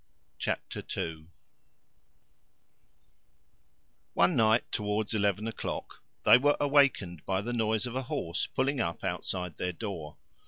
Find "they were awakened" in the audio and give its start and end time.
6.25-7.23